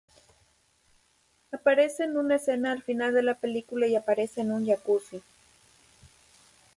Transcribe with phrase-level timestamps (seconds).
[1.51, 5.21] Aparece en una escena al final de la película y aparece en un jacuzzi.